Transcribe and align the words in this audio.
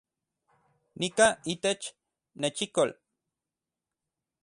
Nika 0.99 1.27
itech 1.53 1.83
nechikol 2.39 2.89